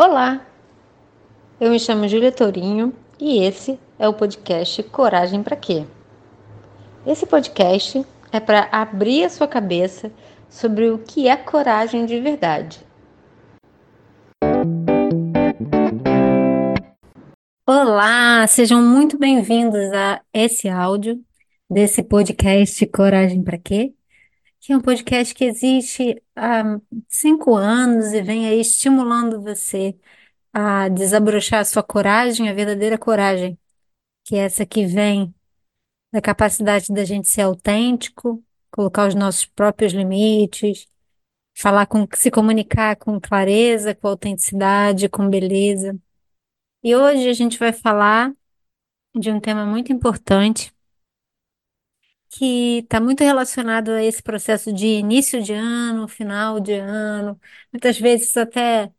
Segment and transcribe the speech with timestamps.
[0.00, 0.46] Olá,
[1.60, 5.84] eu me chamo Júlia Tourinho e esse é o podcast Coragem para Quê?
[7.04, 10.12] Esse podcast é para abrir a sua cabeça
[10.48, 12.78] sobre o que é coragem de verdade.
[17.66, 21.20] Olá, sejam muito bem-vindos a esse áudio
[21.68, 23.97] desse podcast Coragem para Quê?
[24.60, 29.96] Que é um podcast que existe há cinco anos e vem aí estimulando você
[30.52, 33.58] a desabrochar a sua coragem, a verdadeira coragem,
[34.24, 35.34] que é essa que vem
[36.12, 40.86] da capacidade da gente ser autêntico, colocar os nossos próprios limites,
[41.56, 45.98] falar com, se comunicar com clareza, com autenticidade, com beleza.
[46.82, 48.32] E hoje a gente vai falar
[49.14, 50.72] de um tema muito importante
[52.30, 57.40] que está muito relacionado a esse processo de início de ano, final de ano,
[57.72, 58.92] muitas vezes até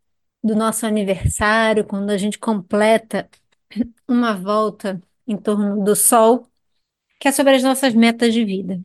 [0.44, 3.30] do nosso aniversário, quando a gente completa
[4.08, 6.47] uma volta em torno do Sol,
[7.19, 8.83] que é sobre as nossas metas de vida.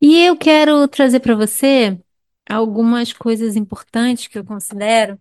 [0.00, 1.98] E eu quero trazer para você
[2.48, 5.18] algumas coisas importantes que eu considero,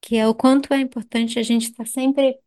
[0.00, 2.38] que é o quanto é importante a gente estar tá sempre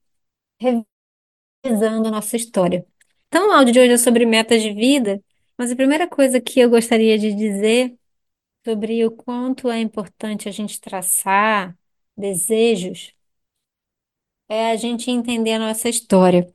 [0.60, 2.86] revisando a nossa história.
[3.28, 5.22] Então, o áudio de hoje é sobre metas de vida,
[5.58, 7.98] mas a primeira coisa que eu gostaria de dizer
[8.66, 11.78] sobre o quanto é importante a gente traçar
[12.18, 13.14] desejos
[14.50, 16.54] é a gente entender a nossa história.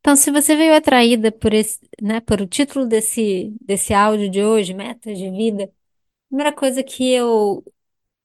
[0.00, 4.42] Então, se você veio atraída por esse, né, por o título desse, desse áudio de
[4.42, 5.88] hoje, Metas de Vida, a
[6.28, 7.64] primeira coisa que eu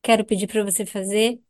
[0.02, 1.41] quero pedir para você fazer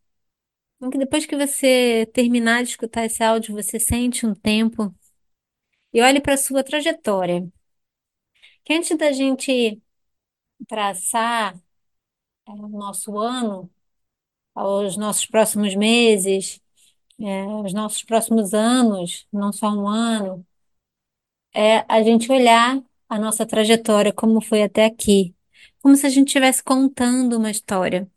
[0.81, 4.93] é que depois que você terminar de escutar esse áudio, você sente um tempo
[5.94, 7.47] e olhe para a sua trajetória.
[8.63, 9.81] Que antes da gente
[10.67, 11.55] traçar
[12.48, 13.70] é, o nosso ano,
[14.55, 16.61] os nossos próximos meses,
[17.20, 20.45] é, os nossos próximos anos, não só um ano,
[21.54, 25.36] é a gente olhar a nossa trajetória, como foi até aqui,
[25.81, 28.10] como se a gente estivesse contando uma história.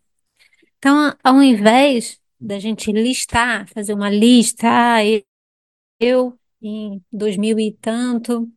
[0.79, 4.99] Então, ao invés da gente listar, fazer uma lista, ah,
[6.01, 8.51] eu em 2000 e tanto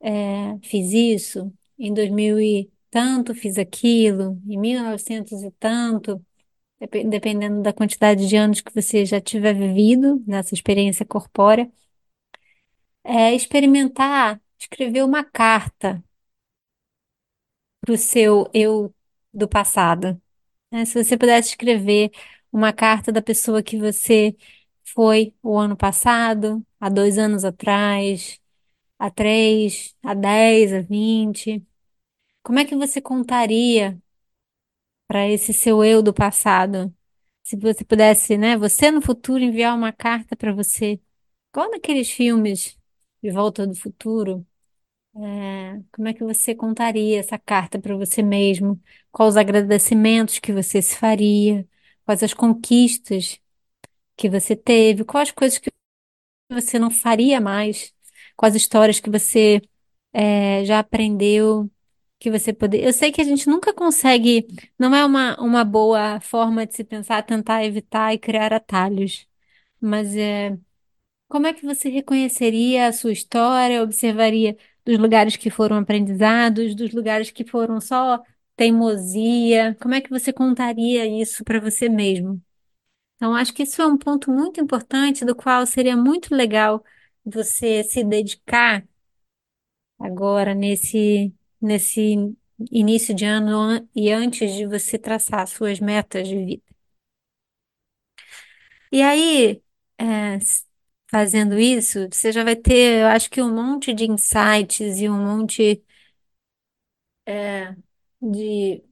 [0.00, 6.24] é, fiz isso, em 2000 e tanto fiz aquilo, em 1900 e tanto
[7.10, 11.70] dependendo da quantidade de anos que você já tiver vivido nessa experiência corpórea,
[13.04, 16.02] é experimentar escrever uma carta
[17.80, 18.94] para o seu eu
[19.32, 20.20] do passado.
[20.72, 20.86] né?
[20.86, 22.10] Se você pudesse escrever
[22.52, 24.36] uma carta da pessoa que você
[24.84, 28.40] foi o ano passado, há dois anos atrás,
[28.98, 31.66] há três, há dez, há vinte,
[32.42, 34.00] como é que você contaria
[35.06, 36.94] para esse seu eu do passado?
[37.42, 41.00] Se você pudesse, né, você no futuro enviar uma carta para você,
[41.52, 42.78] igual naqueles filmes
[43.22, 44.46] de Volta do Futuro,
[45.16, 48.80] é, como é que você contaria essa carta para você mesmo?
[49.12, 51.68] Quais os agradecimentos que você se faria?
[52.04, 53.40] Quais as conquistas
[54.16, 55.04] que você teve?
[55.04, 55.70] Quais as coisas que
[56.54, 57.92] você não faria mais?
[58.36, 59.60] Quais histórias que você
[60.12, 61.70] é, já aprendeu?
[62.20, 62.84] que você poder.
[62.84, 64.46] Eu sei que a gente nunca consegue,
[64.78, 69.26] não é uma, uma boa forma de se pensar, tentar evitar e criar atalhos,
[69.80, 70.58] mas é,
[71.28, 76.92] como é que você reconheceria a sua história, observaria dos lugares que foram aprendizados, dos
[76.92, 78.22] lugares que foram só
[78.56, 79.76] teimosia?
[79.80, 82.42] Como é que você contaria isso para você mesmo?
[83.20, 86.82] Então, acho que isso é um ponto muito importante, do qual seria muito legal
[87.24, 88.82] você se dedicar
[89.98, 92.16] agora nesse nesse
[92.70, 96.62] início de ano e antes de você traçar suas metas de vida.
[98.92, 99.62] E aí,
[99.98, 100.38] é,
[101.10, 105.18] fazendo isso, você já vai ter, eu acho que um monte de insights e um
[105.24, 105.84] monte
[107.26, 107.74] é,
[108.20, 108.84] de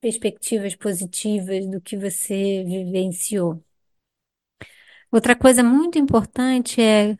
[0.00, 3.64] perspectivas positivas do que você vivenciou.
[5.12, 7.16] Outra coisa muito importante é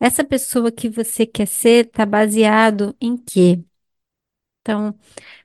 [0.00, 3.62] essa pessoa que você quer ser está baseado em quê?
[4.62, 4.98] Então,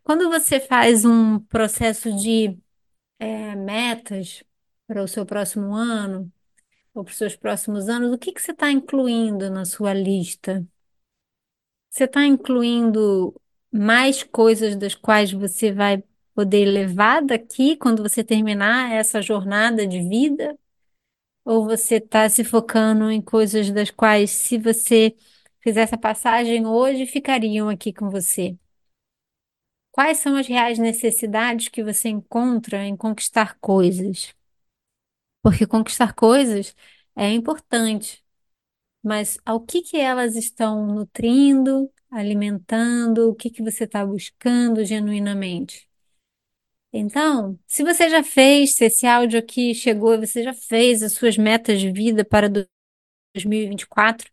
[0.03, 2.57] quando você faz um processo de
[3.19, 4.43] é, metas
[4.87, 6.31] para o seu próximo ano,
[6.93, 10.65] ou para os seus próximos anos, o que que você está incluindo na sua lista?
[11.89, 13.33] Você está incluindo
[13.71, 16.03] mais coisas das quais você vai
[16.33, 20.57] poder levar daqui quando você terminar essa jornada de vida?
[21.45, 25.15] Ou você está se focando em coisas das quais, se você
[25.61, 28.57] fizesse a passagem hoje, ficariam aqui com você?
[29.91, 34.35] quais são as reais necessidades que você encontra em conquistar coisas.
[35.41, 36.75] Porque conquistar coisas
[37.15, 38.23] é importante,
[39.03, 45.89] mas ao que que elas estão nutrindo, alimentando, o que que você está buscando genuinamente?
[46.97, 51.37] Então, se você já fez, se esse áudio aqui chegou, você já fez as suas
[51.37, 54.31] metas de vida para 2024,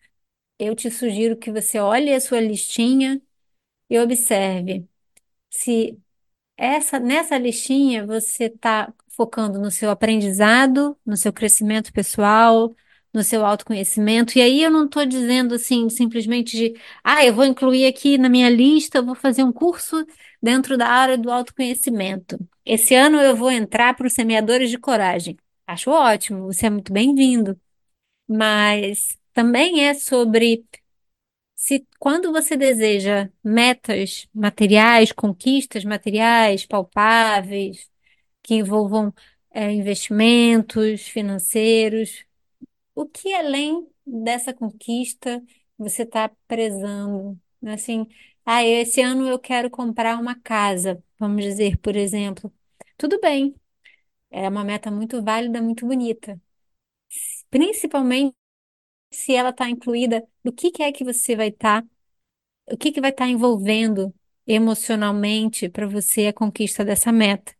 [0.58, 3.20] eu te sugiro que você olhe a sua listinha
[3.90, 4.88] e observe
[5.50, 5.98] se
[6.56, 12.74] essa nessa listinha você está focando no seu aprendizado, no seu crescimento pessoal,
[13.12, 14.38] no seu autoconhecimento.
[14.38, 18.28] E aí eu não estou dizendo assim simplesmente de, ah, eu vou incluir aqui na
[18.28, 20.06] minha lista, eu vou fazer um curso
[20.42, 22.38] dentro da área do autoconhecimento.
[22.64, 25.36] Esse ano eu vou entrar para os semeadores de coragem.
[25.66, 27.58] Acho ótimo, você é muito bem-vindo.
[28.28, 30.64] Mas também é sobre
[31.54, 37.90] se quando você deseja metas materiais, conquistas materiais, palpáveis,
[38.42, 39.14] que envolvam
[39.50, 42.24] é, investimentos financeiros,
[42.94, 45.42] o que além dessa conquista
[45.78, 47.40] você está prezando?
[47.66, 48.06] Assim,
[48.44, 52.52] ah, esse ano eu quero comprar uma casa, vamos dizer, por exemplo.
[52.96, 53.54] Tudo bem,
[54.30, 56.40] é uma meta muito válida, muito bonita.
[57.50, 58.34] Principalmente
[59.12, 61.84] se ela está incluída no que que é que você vai estar,
[62.70, 64.14] o que que vai estar envolvendo
[64.46, 67.54] emocionalmente para você a conquista dessa meta.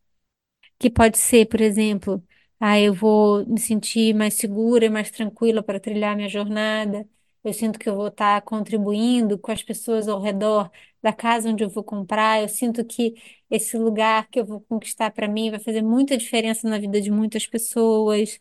[0.78, 2.24] Que pode ser, por exemplo,
[2.64, 7.08] ah, eu vou me sentir mais segura e mais tranquila para trilhar minha jornada.
[7.42, 10.70] Eu sinto que eu vou estar contribuindo com as pessoas ao redor
[11.02, 12.40] da casa onde eu vou comprar.
[12.40, 13.14] Eu sinto que
[13.50, 17.10] esse lugar que eu vou conquistar para mim vai fazer muita diferença na vida de
[17.10, 18.40] muitas pessoas.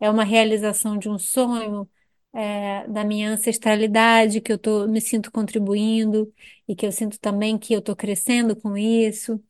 [0.00, 1.88] É uma realização de um sonho,
[2.34, 6.32] é, da minha ancestralidade, que eu tô, me sinto contribuindo
[6.68, 9.42] e que eu sinto também que eu estou crescendo com isso.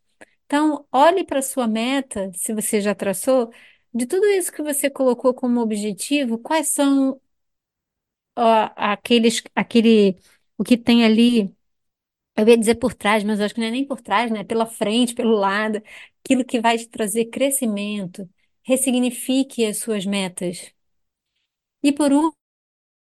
[0.47, 3.51] Então, olhe para sua meta, se você já traçou,
[3.95, 7.21] de tudo isso que você colocou como objetivo, quais são
[8.37, 10.17] ó, aqueles, aquele,
[10.57, 11.55] o que tem ali,
[12.37, 14.45] eu ia dizer por trás, mas acho que não é nem por trás, né?
[14.45, 15.83] Pela frente, pelo lado,
[16.25, 18.29] aquilo que vai te trazer crescimento,
[18.65, 20.73] ressignifique as suas metas.
[21.83, 22.11] E por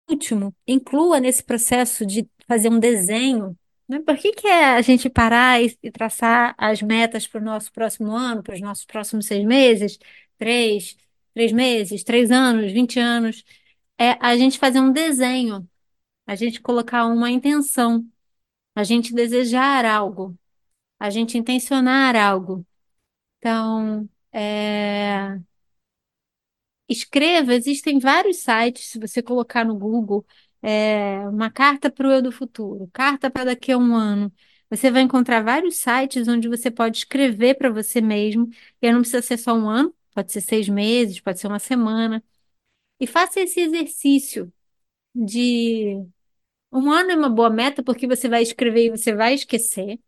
[0.10, 3.58] último, inclua nesse processo de fazer um desenho
[3.88, 4.00] né?
[4.00, 7.72] Por que que é a gente parar e, e traçar as metas para o nosso
[7.72, 10.00] próximo ano, para os nossos próximos seis meses,
[10.38, 10.98] três,
[11.34, 13.44] três meses, três anos, vinte anos?
[13.98, 15.68] É a gente fazer um desenho,
[16.28, 18.06] a gente colocar uma intenção,
[18.76, 20.38] a gente desejar algo,
[21.00, 22.66] a gente intencionar algo.
[23.40, 25.40] Então, é,
[26.88, 30.26] Escreva, existem vários sites, se você colocar no Google,
[30.64, 34.34] é, uma carta para o eu do futuro, carta para daqui a um ano.
[34.72, 38.50] Você vai encontrar vários sites onde você pode escrever para você mesmo,
[38.82, 42.24] e não precisa ser só um ano, pode ser seis meses, pode ser uma semana.
[43.00, 44.52] E faça esse exercício
[45.16, 45.98] de
[46.72, 50.00] um ano é uma boa meta, porque você vai escrever e você vai esquecer,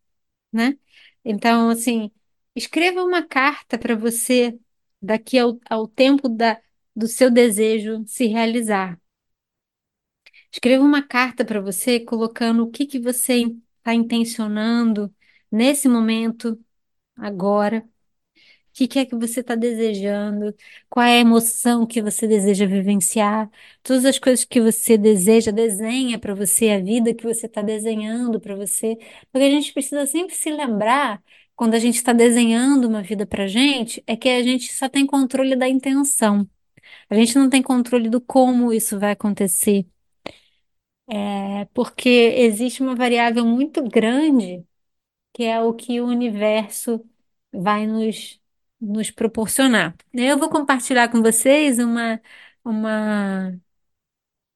[0.54, 0.78] né?
[1.26, 2.12] Então, assim,
[2.56, 4.60] escreva uma carta para você
[5.02, 6.62] daqui ao, ao tempo da,
[6.96, 9.00] do seu desejo se realizar.
[10.56, 13.42] Escreva uma carta para você colocando o que que você
[13.80, 15.14] está intencionando
[15.52, 16.58] nesse momento,
[17.18, 17.86] agora.
[18.72, 20.56] O que é que você está desejando?
[20.90, 23.50] Qual é a emoção que você deseja vivenciar?
[23.84, 28.40] Todas as coisas que você deseja, desenha para você a vida que você está desenhando
[28.40, 28.98] para você.
[29.32, 31.22] Porque a gente precisa sempre se lembrar,
[31.56, 35.06] quando a gente está desenhando uma vida para gente, é que a gente só tem
[35.06, 36.50] controle da intenção.
[37.10, 39.86] A gente não tem controle do como isso vai acontecer.
[41.08, 44.66] É porque existe uma variável muito grande
[45.34, 47.06] que é o que o universo
[47.54, 48.42] vai nos,
[48.82, 49.96] nos proporcionar.
[50.14, 52.22] Eu vou compartilhar com vocês uma,
[52.66, 53.60] uma,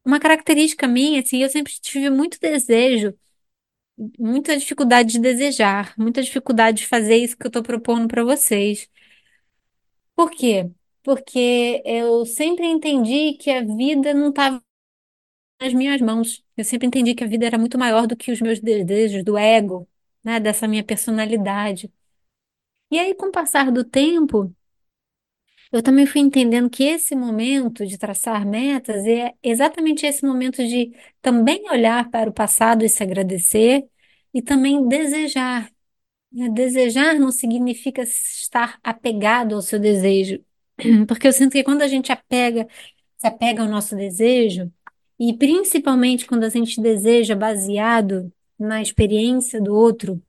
[0.05, 3.13] uma característica minha, assim, eu sempre tive muito desejo,
[4.19, 8.89] muita dificuldade de desejar, muita dificuldade de fazer isso que eu estou propondo para vocês.
[10.15, 10.69] Por quê?
[11.03, 14.61] Porque eu sempre entendi que a vida não estava
[15.61, 16.43] nas minhas mãos.
[16.57, 19.37] Eu sempre entendi que a vida era muito maior do que os meus desejos, do
[19.37, 19.87] ego,
[20.23, 21.91] né, dessa minha personalidade.
[22.91, 24.53] E aí, com o passar do tempo,
[25.71, 30.91] eu também fui entendendo que esse momento de traçar metas é exatamente esse momento de
[31.21, 33.87] também olhar para o passado e se agradecer
[34.33, 35.71] e também desejar.
[36.31, 36.49] né?
[36.49, 40.43] Desejar não significa estar apegado ao seu desejo,
[41.07, 42.67] porque eu sinto que quando a gente apega,
[43.17, 44.71] se apega ao nosso desejo,
[45.19, 50.21] e principalmente quando a gente deseja baseado na experiência do outro,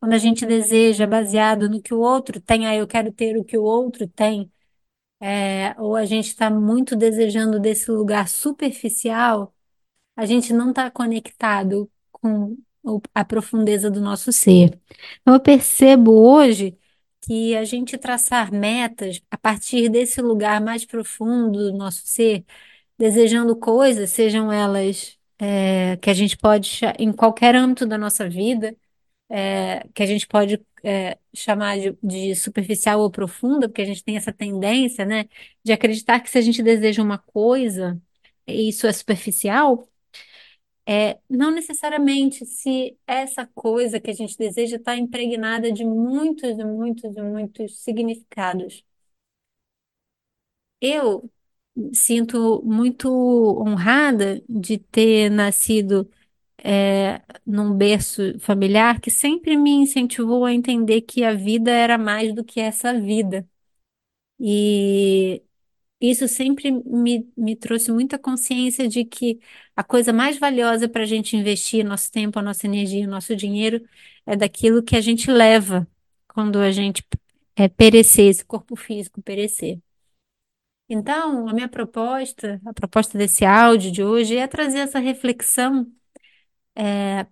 [0.00, 3.44] Quando a gente deseja baseado no que o outro tem, ah, eu quero ter o
[3.44, 4.50] que o outro tem,
[5.20, 9.54] é, ou a gente está muito desejando desse lugar superficial,
[10.16, 12.56] a gente não está conectado com
[13.14, 14.80] a profundeza do nosso ser.
[15.20, 16.78] Então, eu percebo hoje
[17.22, 22.44] que a gente traçar metas a partir desse lugar mais profundo do nosso ser,
[22.98, 28.76] desejando coisas, sejam elas é, que a gente pode, em qualquer âmbito da nossa vida,
[29.28, 34.04] é, que a gente pode é, chamar de, de superficial ou profunda, porque a gente
[34.04, 35.26] tem essa tendência, né,
[35.64, 38.00] de acreditar que se a gente deseja uma coisa,
[38.46, 39.88] isso é superficial.
[40.86, 46.64] É, não necessariamente se essa coisa que a gente deseja está impregnada de muitos e
[46.64, 48.84] muitos e muitos significados.
[50.80, 51.30] Eu
[51.92, 53.08] sinto muito
[53.60, 56.10] honrada de ter nascido
[56.58, 62.34] é, num berço familiar que sempre me incentivou a entender que a vida era mais
[62.34, 63.48] do que essa vida.
[64.38, 65.42] E
[66.00, 69.40] isso sempre me, me trouxe muita consciência de que
[69.76, 73.36] a coisa mais valiosa para a gente investir nosso tempo, a nossa energia, o nosso
[73.36, 73.84] dinheiro
[74.26, 75.86] é daquilo que a gente leva
[76.28, 77.04] quando a gente
[77.56, 79.78] é, perecer, esse corpo físico perecer.
[80.94, 85.90] Então, a minha proposta, a proposta desse áudio de hoje é trazer essa reflexão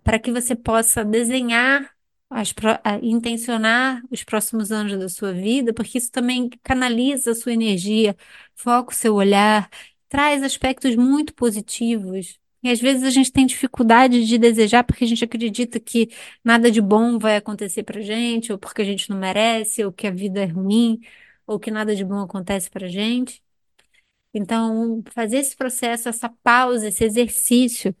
[0.03, 1.89] para que você possa desenhar,
[2.29, 2.53] as,
[2.83, 8.15] a- intencionar os próximos anos da sua vida, porque isso também canaliza a sua energia,
[8.55, 9.69] foca o seu olhar,
[10.09, 12.39] traz aspectos muito positivos.
[12.63, 16.09] E às vezes a gente tem dificuldade de desejar porque a gente acredita que
[16.43, 20.05] nada de bom vai acontecer pra gente, ou porque a gente não merece, ou que
[20.07, 20.99] a vida é ruim,
[21.47, 23.41] ou que nada de bom acontece pra gente.
[24.33, 27.95] Então, fazer esse processo, essa pausa, esse exercício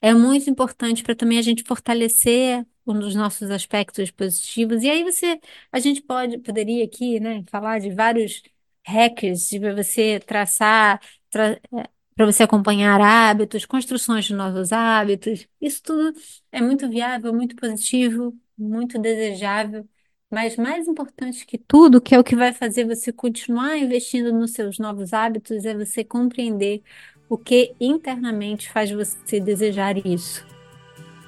[0.00, 4.82] é muito importante para também a gente fortalecer um dos nossos aspectos positivos.
[4.82, 5.40] E aí você,
[5.70, 8.42] a gente pode, poderia aqui, né, falar de vários
[8.86, 15.46] hackers para você traçar, para você acompanhar hábitos, construções de novos hábitos.
[15.60, 16.12] Isso tudo
[16.52, 19.88] é muito viável, muito positivo, muito desejável.
[20.30, 24.52] Mas mais importante que tudo, que é o que vai fazer você continuar investindo nos
[24.52, 26.82] seus novos hábitos, é você compreender
[27.28, 30.46] o que internamente faz você desejar isso,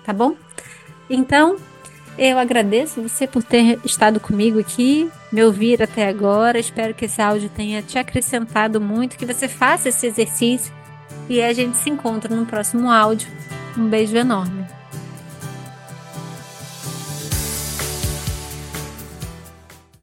[0.04, 0.36] tá bom?
[1.10, 1.56] Então,
[2.18, 6.58] eu agradeço você por ter estado comigo aqui, me ouvir até agora.
[6.58, 10.72] Espero que esse áudio tenha te acrescentado muito, que você faça esse exercício
[11.28, 13.28] e a gente se encontra no próximo áudio.
[13.76, 14.81] Um beijo enorme.